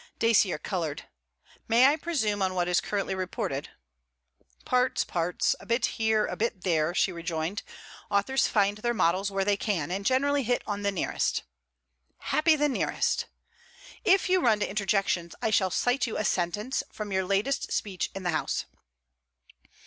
Dacier 0.17 0.57
coloured. 0.57 1.03
'May 1.67 1.85
I 1.85 1.95
presume 1.95 2.41
on 2.41 2.55
what 2.55 2.67
is 2.67 2.81
currently 2.81 3.13
reported?' 3.13 3.69
'Parts, 4.65 5.03
parts; 5.03 5.55
a 5.59 5.65
bit 5.67 5.85
here, 5.85 6.25
a 6.25 6.35
bit 6.35 6.63
there,' 6.63 6.95
she 6.95 7.11
rejoined. 7.11 7.61
'Authors 8.09 8.47
find 8.47 8.79
their 8.79 8.95
models 8.95 9.29
where 9.29 9.45
they 9.45 9.55
can, 9.57 9.91
and 9.91 10.03
generally 10.03 10.41
hit 10.41 10.63
on 10.65 10.81
the 10.81 10.91
nearest.' 10.91 11.43
'Happy 12.17 12.55
the 12.55 12.67
nearest!' 12.67 13.27
'If 14.03 14.27
you 14.27 14.41
run 14.41 14.59
to 14.61 14.67
interjections 14.67 15.35
I 15.39 15.51
shall 15.51 15.69
cite 15.69 16.07
you 16.07 16.17
a 16.17 16.25
sentence, 16.25 16.81
from 16.91 17.11
your 17.11 17.23
latest 17.23 17.71
speech 17.71 18.09
in 18.15 18.23
the 18.23 18.31
House.' 18.31 18.65